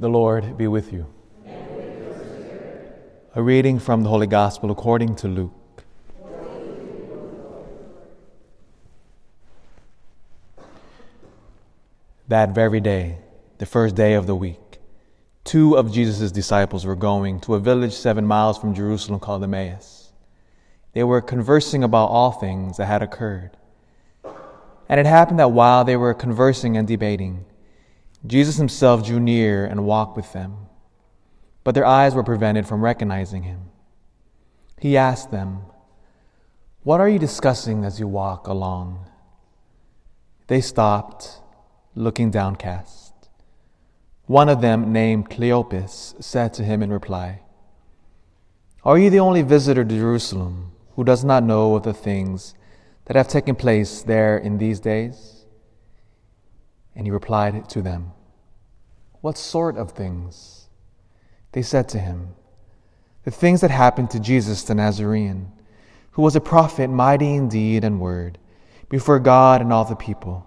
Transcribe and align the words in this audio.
The 0.00 0.08
Lord 0.08 0.56
be 0.56 0.66
with 0.66 0.94
you. 0.94 1.04
A 3.34 3.42
reading 3.42 3.78
from 3.78 4.02
the 4.02 4.08
Holy 4.08 4.26
Gospel 4.26 4.70
according 4.70 5.16
to 5.16 5.28
Luke. 5.28 5.84
That 12.28 12.54
very 12.54 12.80
day, 12.80 13.18
the 13.58 13.66
first 13.66 13.94
day 13.94 14.14
of 14.14 14.26
the 14.26 14.34
week, 14.34 14.78
two 15.44 15.76
of 15.76 15.92
Jesus' 15.92 16.32
disciples 16.32 16.86
were 16.86 16.96
going 16.96 17.38
to 17.40 17.54
a 17.54 17.60
village 17.60 17.92
seven 17.92 18.24
miles 18.24 18.56
from 18.56 18.72
Jerusalem 18.72 19.20
called 19.20 19.44
Emmaus. 19.44 20.12
They 20.94 21.04
were 21.04 21.20
conversing 21.20 21.84
about 21.84 22.06
all 22.06 22.30
things 22.30 22.78
that 22.78 22.86
had 22.86 23.02
occurred. 23.02 23.50
And 24.88 24.98
it 24.98 25.04
happened 25.04 25.40
that 25.40 25.52
while 25.52 25.84
they 25.84 25.98
were 25.98 26.14
conversing 26.14 26.78
and 26.78 26.88
debating, 26.88 27.44
Jesus 28.26 28.56
himself 28.56 29.04
drew 29.04 29.18
near 29.18 29.64
and 29.64 29.84
walked 29.84 30.16
with 30.16 30.32
them, 30.32 30.66
but 31.64 31.74
their 31.74 31.86
eyes 31.86 32.14
were 32.14 32.22
prevented 32.22 32.66
from 32.66 32.82
recognizing 32.82 33.44
him. 33.44 33.70
He 34.78 34.96
asked 34.96 35.30
them, 35.30 35.62
What 36.82 37.00
are 37.00 37.08
you 37.08 37.18
discussing 37.18 37.84
as 37.84 37.98
you 37.98 38.08
walk 38.08 38.46
along? 38.46 39.06
They 40.48 40.60
stopped, 40.60 41.40
looking 41.94 42.30
downcast. 42.30 43.14
One 44.26 44.48
of 44.48 44.60
them, 44.60 44.92
named 44.92 45.28
Cleopas, 45.28 46.22
said 46.22 46.54
to 46.54 46.64
him 46.64 46.82
in 46.82 46.92
reply, 46.92 47.40
Are 48.84 48.98
you 48.98 49.10
the 49.10 49.20
only 49.20 49.42
visitor 49.42 49.84
to 49.84 49.94
Jerusalem 49.94 50.72
who 50.94 51.04
does 51.04 51.24
not 51.24 51.42
know 51.42 51.74
of 51.74 51.82
the 51.82 51.94
things 51.94 52.54
that 53.06 53.16
have 53.16 53.28
taken 53.28 53.54
place 53.54 54.02
there 54.02 54.38
in 54.38 54.58
these 54.58 54.78
days? 54.78 55.46
And 56.94 57.06
he 57.06 57.10
replied 57.10 57.68
to 57.70 57.82
them, 57.82 58.12
What 59.20 59.36
sort 59.36 59.76
of 59.76 59.92
things? 59.92 60.68
They 61.52 61.62
said 61.62 61.88
to 61.90 61.98
him, 61.98 62.34
The 63.24 63.30
things 63.30 63.60
that 63.60 63.70
happened 63.70 64.10
to 64.10 64.20
Jesus 64.20 64.62
the 64.62 64.74
Nazarene, 64.74 65.52
who 66.12 66.22
was 66.22 66.36
a 66.36 66.40
prophet 66.40 66.88
mighty 66.88 67.34
in 67.34 67.48
deed 67.48 67.84
and 67.84 68.00
word, 68.00 68.38
before 68.88 69.18
God 69.18 69.60
and 69.60 69.72
all 69.72 69.84
the 69.84 69.94
people. 69.94 70.46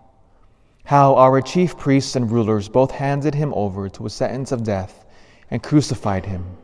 How 0.85 1.15
our 1.15 1.41
chief 1.41 1.77
priests 1.77 2.15
and 2.15 2.29
rulers 2.29 2.67
both 2.67 2.91
handed 2.91 3.35
him 3.35 3.53
over 3.55 3.89
to 3.89 4.05
a 4.05 4.09
sentence 4.09 4.51
of 4.51 4.63
death 4.63 5.05
and 5.49 5.63
crucified 5.63 6.25
him. 6.25 6.57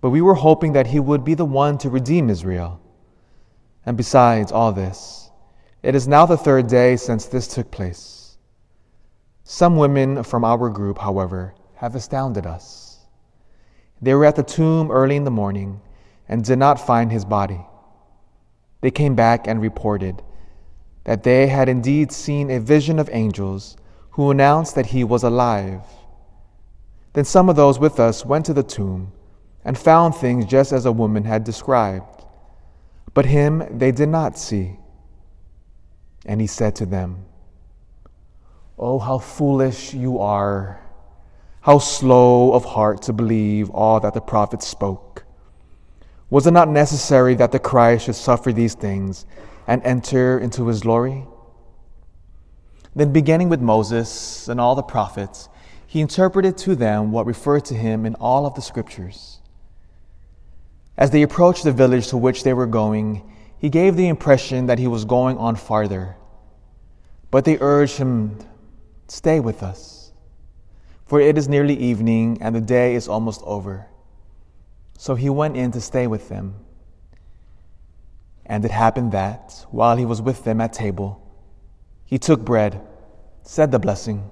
But 0.00 0.10
we 0.10 0.22
were 0.22 0.34
hoping 0.34 0.72
that 0.74 0.86
he 0.86 1.00
would 1.00 1.24
be 1.24 1.34
the 1.34 1.44
one 1.44 1.78
to 1.78 1.90
redeem 1.90 2.30
Israel. 2.30 2.80
And 3.84 3.96
besides 3.96 4.52
all 4.52 4.72
this, 4.72 5.30
it 5.82 5.94
is 5.94 6.08
now 6.08 6.26
the 6.26 6.36
third 6.36 6.68
day 6.68 6.96
since 6.96 7.26
this 7.26 7.48
took 7.48 7.70
place. 7.70 8.15
Some 9.48 9.76
women 9.76 10.24
from 10.24 10.44
our 10.44 10.68
group, 10.68 10.98
however, 10.98 11.54
have 11.76 11.94
astounded 11.94 12.46
us. 12.46 12.98
They 14.02 14.12
were 14.12 14.24
at 14.24 14.34
the 14.34 14.42
tomb 14.42 14.90
early 14.90 15.14
in 15.14 15.22
the 15.22 15.30
morning 15.30 15.80
and 16.28 16.44
did 16.44 16.58
not 16.58 16.84
find 16.84 17.12
his 17.12 17.24
body. 17.24 17.64
They 18.80 18.90
came 18.90 19.14
back 19.14 19.46
and 19.46 19.62
reported 19.62 20.20
that 21.04 21.22
they 21.22 21.46
had 21.46 21.68
indeed 21.68 22.10
seen 22.10 22.50
a 22.50 22.58
vision 22.58 22.98
of 22.98 23.08
angels 23.12 23.76
who 24.10 24.32
announced 24.32 24.74
that 24.74 24.86
he 24.86 25.04
was 25.04 25.22
alive. 25.22 25.82
Then 27.12 27.24
some 27.24 27.48
of 27.48 27.54
those 27.54 27.78
with 27.78 28.00
us 28.00 28.26
went 28.26 28.46
to 28.46 28.52
the 28.52 28.64
tomb 28.64 29.12
and 29.64 29.78
found 29.78 30.16
things 30.16 30.44
just 30.46 30.72
as 30.72 30.86
a 30.86 30.92
woman 30.92 31.22
had 31.22 31.44
described. 31.44 32.24
But 33.14 33.26
him 33.26 33.62
they 33.78 33.92
did 33.92 34.08
not 34.08 34.36
see. 34.36 34.80
And 36.24 36.40
he 36.40 36.48
said 36.48 36.74
to 36.76 36.86
them, 36.86 37.26
Oh, 38.78 38.98
how 38.98 39.18
foolish 39.18 39.94
you 39.94 40.18
are! 40.18 40.80
How 41.62 41.78
slow 41.78 42.52
of 42.52 42.64
heart 42.64 43.02
to 43.02 43.12
believe 43.12 43.70
all 43.70 43.98
that 44.00 44.12
the 44.12 44.20
prophets 44.20 44.66
spoke. 44.66 45.24
Was 46.28 46.46
it 46.46 46.50
not 46.50 46.68
necessary 46.68 47.34
that 47.36 47.52
the 47.52 47.58
Christ 47.58 48.04
should 48.04 48.14
suffer 48.14 48.52
these 48.52 48.74
things 48.74 49.24
and 49.66 49.82
enter 49.82 50.38
into 50.38 50.66
his 50.66 50.80
glory? 50.82 51.24
Then, 52.94 53.12
beginning 53.12 53.48
with 53.48 53.60
Moses 53.60 54.48
and 54.48 54.60
all 54.60 54.74
the 54.74 54.82
prophets, 54.82 55.48
he 55.86 56.00
interpreted 56.00 56.58
to 56.58 56.74
them 56.74 57.12
what 57.12 57.26
referred 57.26 57.64
to 57.66 57.74
him 57.74 58.04
in 58.04 58.14
all 58.16 58.44
of 58.44 58.54
the 58.54 58.62
scriptures. 58.62 59.40
As 60.98 61.10
they 61.10 61.22
approached 61.22 61.64
the 61.64 61.72
village 61.72 62.08
to 62.08 62.16
which 62.16 62.42
they 62.42 62.52
were 62.52 62.66
going, 62.66 63.22
he 63.58 63.70
gave 63.70 63.96
the 63.96 64.08
impression 64.08 64.66
that 64.66 64.78
he 64.78 64.86
was 64.86 65.04
going 65.04 65.38
on 65.38 65.56
farther. 65.56 66.16
But 67.30 67.44
they 67.44 67.58
urged 67.58 67.98
him 67.98 68.38
Stay 69.08 69.40
with 69.40 69.62
us, 69.62 70.12
for 71.06 71.20
it 71.20 71.38
is 71.38 71.48
nearly 71.48 71.76
evening 71.76 72.38
and 72.40 72.54
the 72.54 72.60
day 72.60 72.94
is 72.94 73.08
almost 73.08 73.40
over. 73.44 73.86
So 74.98 75.14
he 75.14 75.30
went 75.30 75.56
in 75.56 75.70
to 75.72 75.80
stay 75.80 76.06
with 76.06 76.28
them. 76.28 76.56
And 78.44 78.64
it 78.64 78.70
happened 78.70 79.12
that, 79.12 79.66
while 79.70 79.96
he 79.96 80.04
was 80.04 80.22
with 80.22 80.44
them 80.44 80.60
at 80.60 80.72
table, 80.72 81.22
he 82.04 82.18
took 82.18 82.44
bread, 82.44 82.80
said 83.42 83.72
the 83.72 83.78
blessing, 83.78 84.30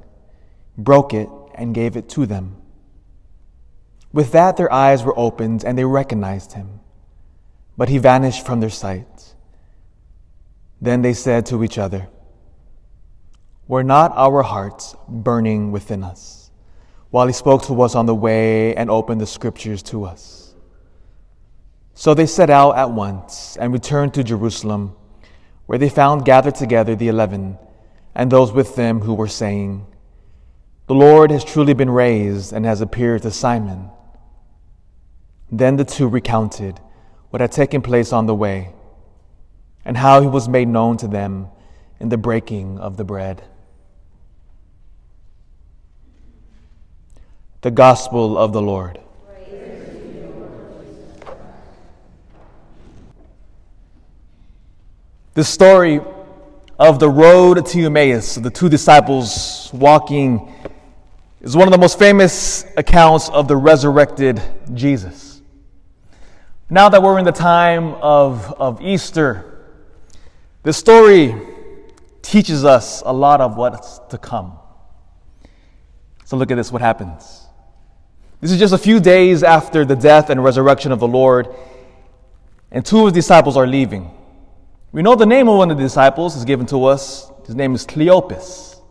broke 0.79 1.13
it, 1.13 1.29
and 1.55 1.75
gave 1.75 1.97
it 1.97 2.09
to 2.11 2.27
them. 2.27 2.57
With 4.13 4.33
that, 4.33 4.57
their 4.57 4.73
eyes 4.73 5.03
were 5.03 5.19
opened 5.19 5.65
and 5.65 5.77
they 5.77 5.85
recognized 5.85 6.53
him, 6.53 6.81
but 7.77 7.89
he 7.89 7.99
vanished 7.99 8.47
from 8.47 8.61
their 8.61 8.71
sight. 8.71 9.35
Then 10.81 11.03
they 11.03 11.15
said 11.15 11.47
to 11.47 11.65
each 11.65 11.79
other, 11.79 12.09
were 13.67 13.83
not 13.83 14.13
our 14.15 14.43
hearts 14.43 14.95
burning 15.09 15.73
within 15.73 16.05
us 16.05 16.51
while 17.11 17.27
he 17.27 17.33
spoke 17.33 17.63
to 17.65 17.83
us 17.83 17.95
on 17.95 18.07
the 18.07 18.15
way 18.15 18.75
and 18.75 18.91
opened 18.91 19.21
the 19.21 19.27
scriptures 19.27 19.83
to 19.85 20.05
us? 20.05 20.55
So 21.95 22.13
they 22.13 22.27
set 22.27 22.51
out 22.51 22.77
at 22.77 22.91
once 22.91 23.57
and 23.59 23.73
returned 23.73 24.15
to 24.15 24.25
Jerusalem, 24.25 24.97
where 25.67 25.79
they 25.79 25.89
found 25.89 26.25
gathered 26.25 26.57
together 26.57 26.97
the 26.97 27.09
eleven 27.09 27.57
and 28.15 28.31
those 28.31 28.53
with 28.53 28.77
them 28.77 29.01
who 29.01 29.15
were 29.15 29.29
saying, 29.29 29.87
The 30.87 30.95
Lord 30.95 31.31
has 31.31 31.45
truly 31.45 31.73
been 31.73 31.91
raised 31.91 32.53
and 32.53 32.65
has 32.65 32.81
appeared 32.81 33.23
to 33.23 33.31
Simon. 33.31 33.91
Then 35.51 35.77
the 35.77 35.85
two 35.85 36.09
recounted 36.09 36.81
what 37.31 37.41
had 37.41 37.53
taken 37.53 37.81
place 37.81 38.13
on 38.13 38.27
the 38.27 38.35
way 38.35 38.73
and 39.85 39.97
how 39.97 40.21
he 40.21 40.27
was 40.27 40.49
made 40.49 40.69
known 40.69 40.97
to 40.99 41.09
them 41.09 41.49
in 42.01 42.09
the 42.09 42.17
breaking 42.17 42.79
of 42.79 42.97
the 42.97 43.05
bread. 43.05 43.43
The 47.65 47.71
Gospel 47.71 48.37
of 48.37 48.53
the 48.53 48.61
Lord. 48.61 49.01
The 55.33 55.45
story 55.45 56.03
of 56.79 56.99
the 56.99 57.09
road 57.09 57.65
to 57.65 57.87
Emmaus, 57.87 58.35
the 58.35 58.51
two 58.51 58.69
disciples 58.69 59.71
walking, 59.73 60.53
is 61.41 61.57
one 61.57 61.67
of 61.67 61.73
the 61.73 61.79
most 61.79 61.99
famous 61.99 62.67
accounts 62.77 63.31
of 63.31 63.49
the 63.49 63.57
resurrected 63.57 64.43
Jesus. 64.75 65.41
Now 66.69 66.91
that 66.91 67.03
we're 67.03 67.19
in 67.19 67.25
the 67.25 67.33
time 67.33 67.95
of, 67.95 68.53
of 68.61 68.83
Easter, 68.83 69.65
this 70.65 70.77
story 70.77 71.35
teaches 72.21 72.63
us 72.63 73.03
a 73.07 73.13
lot 73.15 73.41
of 73.41 73.57
what's 73.57 74.01
to 74.11 74.19
come. 74.19 74.59
So 76.27 76.37
look 76.37 76.51
at 76.51 76.57
this 76.57 76.71
what 76.71 76.83
happens. 76.83 77.44
This 78.45 78.53
is 78.53 78.59
just 78.59 78.75
a 78.75 78.79
few 78.79 79.01
days 79.01 79.43
after 79.43 79.87
the 79.87 79.97
death 79.97 80.29
and 80.29 80.45
resurrection 80.45 80.93
of 80.93 81.01
the 81.01 81.09
Lord, 81.09 81.49
and 82.71 82.85
two 82.85 82.99
of 82.99 83.05
his 83.07 83.15
disciples 83.15 83.57
are 83.57 83.67
leaving. 83.67 84.11
We 84.93 85.01
know 85.01 85.15
the 85.15 85.25
name 85.25 85.49
of 85.49 85.57
one 85.57 85.71
of 85.71 85.79
the 85.79 85.83
disciples 85.83 86.37
is 86.37 86.45
given 86.45 86.67
to 86.67 86.85
us. 86.85 87.33
His 87.47 87.55
name 87.55 87.75
is 87.75 87.87
Cleopas. 87.87 88.83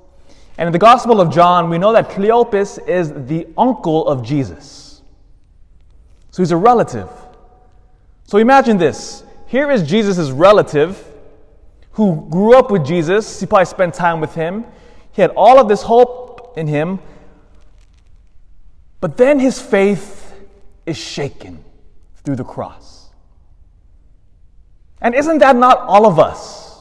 And 0.58 0.66
in 0.66 0.74
the 0.74 0.80
Gospel 0.80 1.22
of 1.22 1.32
John, 1.32 1.70
we 1.70 1.78
know 1.78 1.94
that 1.94 2.10
Cleopas 2.10 2.88
is 2.88 3.14
the 3.28 3.48
uncle 3.56 4.08
of 4.08 4.26
Jesus. 4.26 5.04
So 6.32 6.42
he's 6.42 6.50
a 6.50 6.58
relative. 6.58 7.12
So 8.24 8.40
imagine 8.40 8.78
this. 8.78 9.24
Here 9.46 9.70
is 9.70 9.88
Jesus' 9.88 10.32
relative 10.32 11.00
who 11.92 12.28
grew 12.32 12.56
up 12.56 12.72
with 12.72 12.84
Jesus. 12.84 13.40
He 13.40 13.46
probably 13.46 13.66
spent 13.66 13.94
time 13.94 14.20
with 14.20 14.34
him. 14.34 14.66
He 15.12 15.22
had 15.22 15.30
all 15.38 15.60
of 15.60 15.68
this 15.68 15.84
hope 15.84 16.58
in 16.58 16.66
him, 16.66 16.98
but 19.04 19.18
then 19.18 19.38
his 19.38 19.62
faith 19.62 20.34
is 20.86 20.96
shaken 20.96 21.62
through 22.24 22.38
the 22.38 22.46
cross. 22.46 23.10
And 25.02 25.14
isn't 25.14 25.40
that 25.40 25.58
not 25.58 25.80
all 25.80 26.06
of 26.06 26.20
us? 26.20 26.80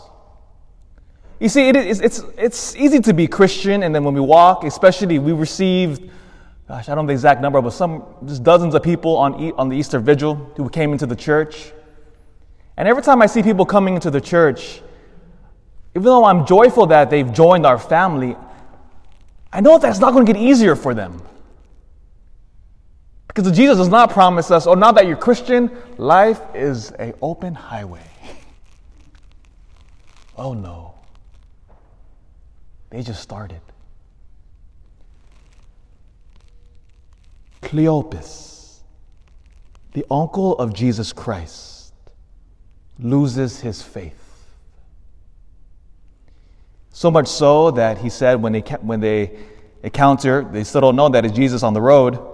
You 1.41 1.49
see, 1.49 1.69
it 1.69 1.75
is, 1.75 2.01
it's, 2.01 2.23
it's 2.39 2.77
easy 2.77 3.01
to 3.01 3.13
be 3.13 3.27
Christian, 3.27 3.83
and 3.83 3.93
then 3.93 4.05
when 4.05 4.15
we 4.15 4.21
walk, 4.21 4.63
especially 4.63 5.19
we 5.19 5.33
received, 5.33 6.09
gosh, 6.69 6.89
I 6.89 6.95
don't 6.95 7.07
know 7.07 7.09
the 7.09 7.13
exact 7.13 7.41
number, 7.41 7.61
but 7.61 7.73
some, 7.73 8.05
just 8.25 8.45
dozens 8.45 8.77
of 8.77 8.85
people 8.85 9.17
on, 9.17 9.51
on 9.55 9.69
the 9.69 9.77
Easter 9.77 9.99
Vigil 9.99 10.37
who 10.57 10.69
came 10.69 10.93
into 10.93 11.07
the 11.07 11.17
church. 11.17 11.73
And 12.77 12.87
every 12.87 13.03
time 13.03 13.21
I 13.21 13.27
see 13.27 13.43
people 13.43 13.67
coming 13.67 13.97
into 13.97 14.13
the 14.13 14.21
church, 14.21 14.81
even 15.97 16.05
though 16.05 16.25
I'm 16.25 16.47
joyful 16.47 16.87
that 16.87 17.11
they've 17.11 17.33
joined 17.33 17.67
our 17.67 17.81
family, 17.81 18.37
I 19.53 19.61
know 19.61 19.77
that's 19.79 19.99
not 19.99 20.13
going 20.13 20.25
to 20.25 20.33
get 20.33 20.41
easier 20.41 20.77
for 20.77 20.95
them. 20.95 21.21
Because 23.35 23.57
Jesus 23.57 23.79
does 23.79 23.89
not 23.89 24.11
promise 24.11 24.51
us, 24.51 24.67
oh, 24.67 24.75
now 24.75 24.93
that 24.93 25.07
you're 25.07 25.17
Christian, 25.17 25.71
life 25.97 26.41
is 26.55 26.91
an 26.93 27.15
open 27.23 27.55
highway. 27.55 28.05
oh 30.37 30.53
no. 30.53 30.95
They 32.91 33.03
just 33.03 33.23
started. 33.23 33.61
Cleopas, 37.63 38.81
the 39.95 40.05
uncle 40.11 40.59
of 40.59 40.75
Jesus 40.75 41.15
Christ, 41.15 41.95
loses 42.99 43.61
his 43.61 43.81
faith. 43.81 44.19
So 46.91 47.11
much 47.11 47.29
so 47.29 47.71
that 47.71 47.97
he 47.97 48.11
said 48.11 48.43
when 48.43 48.53
they, 48.53 48.61
when 48.61 49.01
they 49.01 49.39
encounter, 49.83 50.43
they 50.43 50.65
still 50.65 50.83
don't 50.83 50.97
know 50.97 51.09
that 51.09 51.25
it's 51.25 51.35
Jesus 51.35 51.63
on 51.63 51.73
the 51.73 51.81
road. 51.81 52.32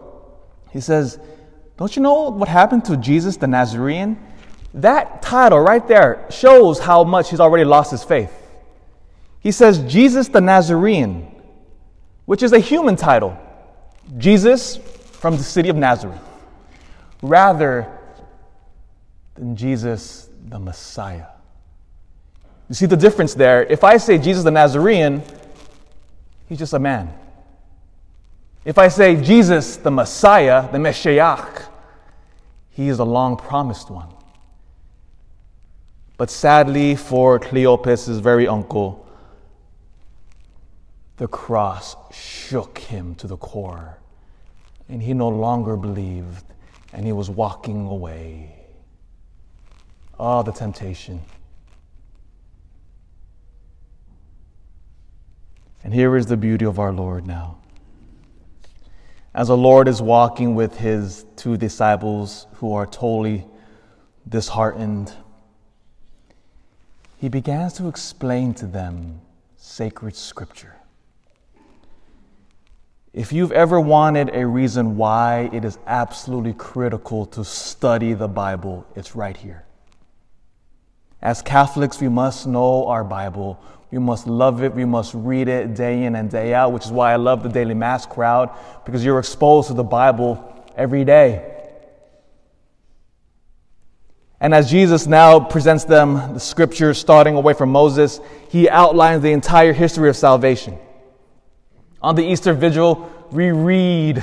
He 0.71 0.81
says, 0.81 1.19
Don't 1.77 1.95
you 1.97 2.03
know 2.03 2.31
what 2.31 2.49
happened 2.49 2.85
to 2.87 2.97
Jesus 2.97 3.37
the 3.37 3.47
Nazarene? 3.47 4.19
That 4.75 5.23
title 5.23 5.61
right 5.61 5.87
there 5.87 6.27
shows 6.31 6.79
how 6.79 7.05
much 7.05 7.31
he's 7.31 7.41
already 7.41 7.65
lost 7.65 7.91
his 7.91 8.05
faith. 8.05 8.33
He 9.41 9.53
says, 9.53 9.79
Jesus 9.91 10.29
the 10.29 10.41
Nazarene, 10.41 11.35
which 12.27 12.43
is 12.43 12.53
a 12.53 12.59
human 12.59 12.97
title. 12.97 13.39
Jesus 14.17 14.77
from 15.13 15.37
the 15.37 15.43
city 15.43 15.69
of 15.69 15.77
Nazareth, 15.77 16.21
rather 17.23 17.93
than 19.35 19.57
Jesus 19.57 20.29
the 20.49 20.59
Messiah. 20.59 21.27
You 22.69 22.75
see 22.75 22.87
the 22.87 22.97
difference 22.97 23.35
there? 23.35 23.65
If 23.65 23.85
I 23.85 23.97
say 23.97 24.19
Jesus 24.19 24.45
the 24.45 24.51
Nazarene, 24.51 25.23
he's 26.49 26.59
just 26.59 26.73
a 26.73 26.79
man. 26.79 27.13
If 28.69 28.77
I 28.77 28.89
say 28.89 29.17
Jesus 29.17 29.79
the 29.79 29.91
Messiah, 29.91 30.71
the 30.71 30.77
Meshiach, 30.77 31.69
he 32.69 32.91
is 32.91 32.99
a 32.99 33.05
long 33.05 33.39
promised 33.39 33.89
one. 33.89 34.11
But 36.19 36.29
sadly 36.29 36.95
for 36.95 37.41
Cleopas' 37.41 38.21
very 38.21 38.47
uncle, 38.47 39.07
the 41.17 41.29
cross 41.29 41.97
shook 42.13 42.77
him 42.77 43.15
to 43.15 43.27
the 43.27 43.39
core, 43.39 43.97
and 44.91 45.03
he 45.03 45.15
no 45.15 45.31
longer 45.31 45.75
believed, 45.75 46.45
and 46.93 47.07
he 47.07 47.13
was 47.13 47.31
walking 47.31 47.87
away. 47.87 48.55
Oh, 50.19 50.43
the 50.43 50.53
temptation. 50.53 51.23
And 55.83 55.95
here 55.95 56.19
is 56.19 56.27
the 56.27 56.37
beauty 56.37 56.67
of 56.67 56.79
our 56.79 56.93
Lord 56.93 57.27
now 57.27 57.57
as 59.39 59.47
the 59.47 59.57
Lord 59.57 59.87
is 59.87 60.03
walking 60.03 60.57
with 60.57 60.79
his 60.79 61.25
two 61.37 61.57
disciples 61.57 62.49
who 62.55 62.75
are 62.75 62.87
totally 62.87 63.47
disheartened, 64.29 65.13
he 67.19 67.29
begins 67.29 67.75
to 67.75 67.87
explain 67.87 68.53
to 68.55 68.67
them 68.67 69.21
sacred 69.57 70.17
scripture. 70.17 70.75
If 73.13 73.33
you've 73.33 73.53
ever 73.53 73.81
wanted 73.81 74.35
a 74.35 74.45
reason 74.45 74.97
why 74.97 75.51
it 75.53 75.65
is 75.65 75.79
absolutely 75.87 76.55
critical 76.55 77.25
to 77.27 77.45
study 77.45 78.15
the 78.15 78.27
Bible, 78.27 78.89
it's 78.97 79.15
right 79.15 79.37
here. 79.37 79.65
As 81.23 81.43
Catholics, 81.43 82.01
we 82.01 82.09
must 82.09 82.49
know 82.49 82.89
our 82.89 83.05
Bible. 83.05 83.63
We 83.91 83.99
must 83.99 84.27
love 84.27 84.63
it. 84.63 84.75
We 84.75 84.85
must 84.85 85.15
read 85.15 85.49
it 85.49 85.75
day 85.75 86.05
in 86.05 86.15
and 86.15 86.31
day 86.31 86.53
out, 86.53 86.73
which 86.73 86.85
is 86.85 86.93
why 86.93 87.13
I 87.13 87.17
love 87.17 87.43
the 87.43 87.49
daily 87.49 87.75
mass 87.75 88.05
crowd 88.05 88.51
because 88.85 89.05
you're 89.05 89.19
exposed 89.19 89.69
to 89.69 89.75
the 89.75 89.85
Bible 89.85 90.67
every 90.77 91.05
day. 91.05 91.55
And 94.41 94.55
as 94.55 94.71
Jesus 94.71 95.07
now 95.07 95.41
presents 95.41 95.85
them 95.85 96.35
the 96.35 96.41
scripture 96.41 96.95
starting 96.95 97.35
away 97.35 97.55
from 97.55 97.73
Moses, 97.73 98.21
he 98.51 98.69
outlines 98.69 99.23
the 99.23 99.33
entire 99.33 99.73
history 99.73 100.09
of 100.09 100.17
salvation. 100.17 100.79
On 102.01 102.15
the 102.15 102.25
Easter 102.25 102.53
Vigil, 102.53 103.11
we 103.33 103.51
read 103.51 104.23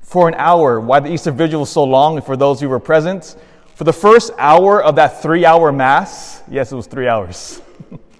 for 0.00 0.28
an 0.28 0.34
hour 0.34 0.78
why 0.78 1.00
the 1.00 1.12
Easter 1.12 1.32
Vigil 1.32 1.60
was 1.60 1.70
so 1.70 1.82
long, 1.82 2.16
and 2.16 2.24
for 2.24 2.36
those 2.36 2.60
who 2.60 2.68
were 2.68 2.78
present, 2.78 3.36
for 3.74 3.84
the 3.84 3.92
first 3.92 4.30
hour 4.38 4.80
of 4.80 4.96
that 4.96 5.22
three 5.22 5.44
hour 5.44 5.72
Mass, 5.72 6.42
yes, 6.48 6.70
it 6.70 6.76
was 6.76 6.86
three 6.86 7.08
hours. 7.08 7.60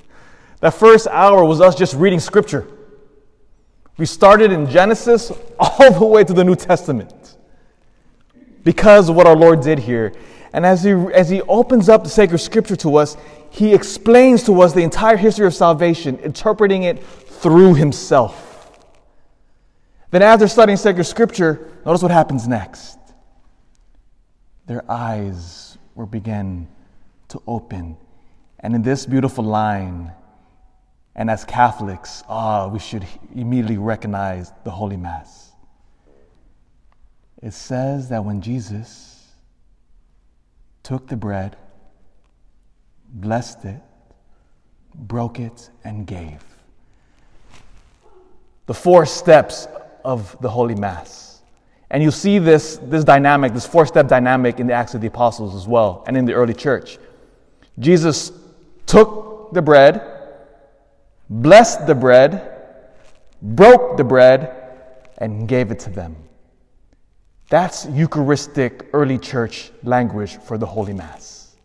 That 0.63 0.75
first 0.75 1.09
hour 1.09 1.45
was 1.45 1.61
us 1.61 1.75
just 1.75 1.93
reading 1.95 2.21
scripture. 2.21 2.69
We 3.97 4.07
started 4.07 4.53
in 4.53 4.71
Genesis 4.71 5.33
all 5.59 5.93
the 5.93 6.07
way 6.07 6.23
to 6.23 6.33
the 6.33 6.45
New 6.45 6.55
Testament 6.55 7.37
because 8.63 9.09
of 9.09 9.17
what 9.17 9.27
our 9.27 9.35
Lord 9.35 9.61
did 9.61 9.81
here. 9.81 10.15
And 10.53 10.65
as 10.65 10.85
he, 10.85 10.93
as 10.93 11.29
he 11.29 11.43
opens 11.43 11.89
up 11.89 12.05
the 12.05 12.11
sacred 12.11 12.39
scripture 12.39 12.77
to 12.77 12.95
us, 12.95 13.17
he 13.51 13.75
explains 13.75 14.45
to 14.45 14.63
us 14.63 14.73
the 14.73 14.83
entire 14.83 15.17
history 15.17 15.47
of 15.47 15.55
salvation, 15.55 16.17
interpreting 16.21 16.85
it 16.85 17.05
through 17.05 17.75
himself. 17.75 18.79
Then, 20.13 20.23
after 20.23 20.47
studying 20.47 20.77
sacred 20.77 21.05
scripture, 21.05 21.73
notice 21.85 22.03
what 22.03 22.13
happens 22.13 22.47
next. 22.47 22.99
Their 24.67 24.89
eyes 24.89 25.77
will 25.97 26.07
begin 26.07 26.69
to 27.31 27.43
open. 27.49 27.97
And 28.61 28.77
in 28.77 28.83
this 28.83 29.07
beautiful 29.07 29.43
line, 29.43 30.13
and 31.15 31.31
as 31.31 31.45
Catholics, 31.45 32.23
ah, 32.29 32.69
we 32.69 32.79
should 32.79 33.07
immediately 33.35 33.77
recognize 33.77 34.51
the 34.65 34.71
Holy 34.71 34.97
Mass. 34.97 35.53
It 37.43 37.53
says 37.53 38.09
that 38.09 38.25
when 38.25 38.41
Jesus 38.41 39.27
took 40.83 41.09
the 41.09 41.17
bread, 41.17 41.57
blessed 43.13 43.65
it, 43.65 43.81
broke 44.95 45.39
it, 45.39 45.71
and 45.85 46.07
gave. 46.07 46.43
The 48.67 48.75
four 48.75 49.05
steps 49.07 49.67
of 50.05 50.37
the 50.41 50.49
Holy 50.49 50.75
Mass. 50.75 51.43
And 51.91 52.03
you 52.03 52.11
see 52.11 52.39
this, 52.39 52.79
this 52.85 53.05
dynamic, 53.05 53.53
this 53.53 53.67
four 53.67 53.85
step 53.85 54.09
dynamic 54.09 54.61
in 54.61 54.67
the 54.67 54.73
Acts 54.73 54.95
of 54.95 55.03
the 55.03 55.09
Apostles 55.09 55.55
as 55.55 55.69
well, 55.69 56.05
and 56.07 56.17
in 56.17 56.25
the 56.25 56.33
early 56.33 56.55
church. 56.55 56.99
Jesus 57.79 58.33
took 58.87 59.53
the 59.53 59.61
bread, 59.61 60.12
blessed 61.41 61.87
the 61.87 61.95
bread, 61.95 62.51
broke 63.41 63.97
the 63.97 64.05
bread, 64.05 65.09
and 65.19 65.49
gave 65.49 65.71
it 65.71 65.79
to 65.81 65.91
them. 65.91 66.17
That's 67.49 67.87
Eucharistic 67.87 68.89
early 68.93 69.19
church 69.19 69.71
language 69.83 70.37
for 70.39 70.59
the 70.59 70.67
Holy 70.67 70.93
Mass. 70.93 71.57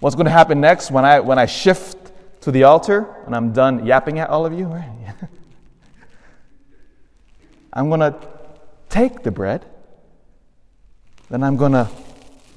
What's 0.00 0.16
going 0.16 0.26
to 0.26 0.32
happen 0.32 0.60
next 0.60 0.90
when 0.90 1.04
I, 1.04 1.20
when 1.20 1.38
I 1.38 1.46
shift 1.46 2.12
to 2.40 2.50
the 2.50 2.64
altar 2.64 3.16
and 3.26 3.36
I'm 3.36 3.52
done 3.52 3.86
yapping 3.86 4.18
at 4.18 4.28
all 4.28 4.44
of 4.44 4.52
you? 4.52 4.66
I'm 7.72 7.88
going 7.88 8.00
to 8.00 8.14
take 8.88 9.22
the 9.22 9.30
bread, 9.30 9.64
then 11.30 11.42
I'm 11.42 11.56
going 11.56 11.72
to 11.72 11.88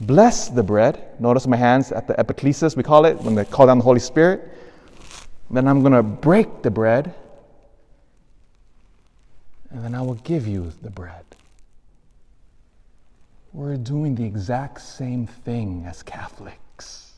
bless 0.01 0.50
the 0.50 0.63
bread. 0.63 1.19
Notice 1.19 1.48
my 1.48 1.55
hands 1.55 1.91
at 1.91 2.07
the 2.07 2.13
epiclesis, 2.15 2.75
we 2.75 2.83
call 2.83 3.05
it, 3.05 3.21
when 3.21 3.36
they 3.36 3.45
call 3.45 3.67
down 3.67 3.77
the 3.77 3.83
Holy 3.83 4.00
Spirit. 4.00 4.51
Then 5.55 5.69
I'm 5.69 5.79
going 5.79 5.93
to 5.93 6.03
break 6.03 6.63
the 6.63 6.69
bread, 6.69 7.15
and 9.69 9.81
then 9.81 9.95
I 9.95 10.01
will 10.01 10.15
give 10.15 10.45
you 10.45 10.74
the 10.81 10.89
bread. 10.89 11.24
We're 13.53 13.77
doing 13.77 14.15
the 14.15 14.25
exact 14.25 14.81
same 14.81 15.25
thing 15.25 15.85
as 15.88 16.03
Catholics. 16.03 17.13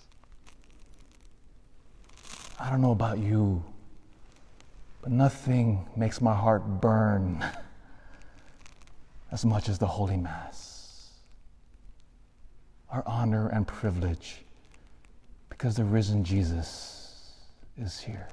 I 2.59 2.69
don't 2.69 2.79
know 2.79 2.91
about 2.91 3.17
you, 3.17 3.63
but 5.01 5.11
nothing 5.11 5.87
makes 5.95 6.21
my 6.21 6.35
heart 6.35 6.61
burn 6.79 7.43
as 9.31 9.45
much 9.45 9.67
as 9.67 9.79
the 9.79 9.87
Holy 9.87 10.17
Mass. 10.17 11.09
Our 12.91 13.01
honor 13.07 13.47
and 13.47 13.67
privilege 13.67 14.43
because 15.49 15.75
the 15.75 15.85
risen 15.85 16.23
Jesus 16.23 17.06
is 17.77 17.99
here. 17.99 18.27